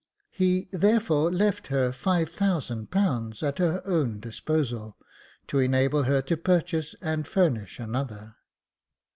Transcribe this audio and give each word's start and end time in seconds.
He, 0.31 0.67
therefore, 0.71 1.31
left 1.31 1.67
her 1.67 1.91
^5000 1.91 3.43
at 3.43 3.59
her 3.59 3.83
own 3.85 4.19
disposal, 4.19 4.97
to 5.45 5.59
enable 5.59 6.01
her 6.05 6.23
to 6.23 6.37
purchase 6.37 6.95
and 7.03 7.27
furnish 7.27 7.77
another." 7.77 8.35